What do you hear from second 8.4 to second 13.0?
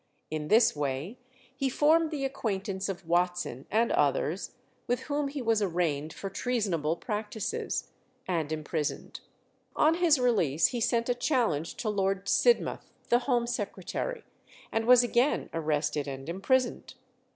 imprisoned. On his release he sent a challenge to Lord Sidmouth,